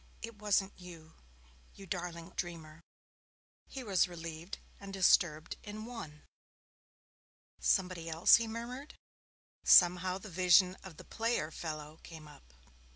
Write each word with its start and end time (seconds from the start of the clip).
'It 0.23 0.35
wasn't 0.37 0.73
you, 0.79 1.13
you 1.75 1.85
darling 1.85 2.23
old 2.25 2.35
dreamer.' 2.35 2.81
He 3.67 3.83
was 3.83 4.07
relieved 4.07 4.57
and 4.79 4.91
disturbed 4.91 5.57
in 5.61 5.85
one. 5.85 6.23
'Somebody 7.59 8.09
else?' 8.09 8.37
he 8.37 8.47
murmured. 8.47 8.95
Somehow 9.63 10.17
the 10.17 10.27
vision 10.31 10.73
of 10.83 10.97
the 10.97 11.05
player 11.05 11.51
fellow 11.51 11.99
came 12.01 12.27
up. 12.27 12.51